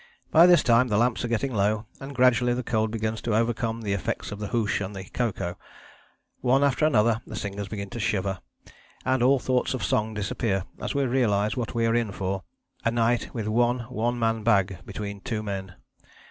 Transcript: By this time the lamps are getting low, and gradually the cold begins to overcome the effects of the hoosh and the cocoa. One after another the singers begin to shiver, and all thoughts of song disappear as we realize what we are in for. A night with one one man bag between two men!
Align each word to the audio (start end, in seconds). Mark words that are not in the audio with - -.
By 0.31 0.47
this 0.47 0.63
time 0.63 0.87
the 0.87 0.97
lamps 0.97 1.23
are 1.23 1.27
getting 1.27 1.53
low, 1.53 1.85
and 1.99 2.15
gradually 2.15 2.55
the 2.55 2.63
cold 2.63 2.89
begins 2.89 3.21
to 3.21 3.35
overcome 3.35 3.83
the 3.83 3.93
effects 3.93 4.31
of 4.31 4.39
the 4.39 4.47
hoosh 4.47 4.81
and 4.81 4.95
the 4.95 5.03
cocoa. 5.03 5.59
One 6.39 6.63
after 6.63 6.87
another 6.87 7.21
the 7.27 7.35
singers 7.35 7.67
begin 7.67 7.91
to 7.91 7.99
shiver, 7.99 8.39
and 9.05 9.21
all 9.21 9.37
thoughts 9.37 9.75
of 9.75 9.83
song 9.83 10.15
disappear 10.15 10.63
as 10.81 10.95
we 10.95 11.03
realize 11.05 11.55
what 11.55 11.75
we 11.75 11.85
are 11.85 11.93
in 11.93 12.11
for. 12.11 12.41
A 12.83 12.89
night 12.89 13.29
with 13.35 13.47
one 13.47 13.81
one 13.93 14.17
man 14.17 14.41
bag 14.41 14.79
between 14.87 15.21
two 15.21 15.43
men! 15.43 15.75